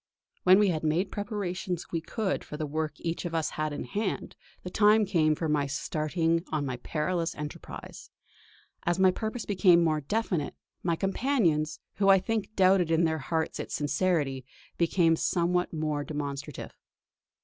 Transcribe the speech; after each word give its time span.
When 0.45 0.57
we 0.57 0.69
had 0.69 0.83
made 0.83 1.05
what 1.05 1.11
preparations 1.11 1.91
we 1.91 2.01
could 2.01 2.43
for 2.43 2.57
the 2.57 2.65
work 2.65 2.93
each 2.97 3.23
of 3.23 3.35
us 3.35 3.51
had 3.51 3.71
in 3.71 3.83
hand, 3.83 4.35
the 4.63 4.71
time 4.71 5.05
came 5.05 5.35
for 5.35 5.47
my 5.47 5.67
starting 5.67 6.43
on 6.51 6.65
my 6.65 6.77
perilous 6.77 7.35
enterprise. 7.35 8.09
As 8.81 8.97
my 8.97 9.11
purpose 9.11 9.45
became 9.45 9.83
more 9.83 10.01
definite, 10.01 10.55
my 10.81 10.95
companions, 10.95 11.81
who 11.97 12.09
I 12.09 12.17
think 12.17 12.55
doubted 12.55 12.89
in 12.89 13.03
their 13.03 13.19
hearts 13.19 13.59
its 13.59 13.75
sincerity, 13.75 14.43
became 14.75 15.15
somewhat 15.15 15.71
more 15.71 16.03
demonstrative. 16.03 16.71